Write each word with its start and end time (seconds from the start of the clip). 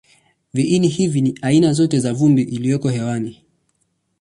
Viini 0.53 0.87
hivi 0.87 1.21
ni 1.21 1.39
aina 1.41 1.73
zote 1.73 1.99
za 1.99 2.13
vumbi 2.13 2.41
iliyoko 2.41 2.89
hewani. 2.89 3.41